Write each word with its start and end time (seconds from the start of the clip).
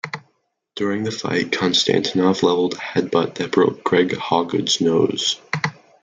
During 0.75 1.03
the 1.03 1.11
fight 1.11 1.51
Konstantinov 1.51 2.41
leveled 2.41 2.73
a 2.73 2.79
head-butt 2.79 3.35
that 3.35 3.51
broke 3.51 3.83
Greg 3.83 4.09
Hawgood's 4.15 4.81
nose. 4.81 5.39